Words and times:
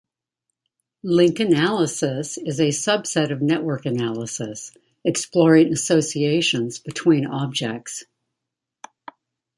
Link 1.03 1.39
analysis 1.39 2.39
is 2.39 2.59
a 2.59 2.69
subset 2.69 3.31
of 3.31 3.39
network 3.39 3.85
analysis, 3.85 4.75
exploring 5.05 5.71
associations 5.71 6.79
between 6.79 7.27
objects. 7.27 8.05